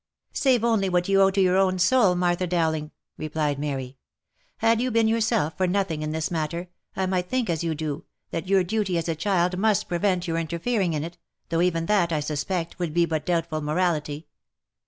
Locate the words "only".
0.63-0.89